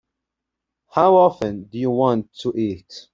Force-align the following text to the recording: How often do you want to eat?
How 0.89 1.15
often 1.15 1.65
do 1.65 1.77
you 1.77 1.91
want 1.91 2.33
to 2.41 2.51
eat? 2.57 2.91